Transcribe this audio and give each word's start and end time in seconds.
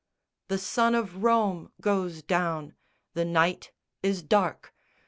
The 0.47 0.57
sun 0.57 0.95
of 0.95 1.21
Rome 1.21 1.71
goes 1.79 2.23
down; 2.23 2.73
the 3.13 3.23
night 3.23 3.71
is 4.01 4.23
dark! 4.23 4.73